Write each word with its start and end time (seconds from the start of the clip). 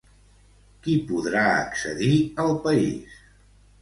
Qui 0.87 0.95
podrà 1.11 1.43
accedir 1.57 2.17
al 2.45 2.57
país? 2.67 3.21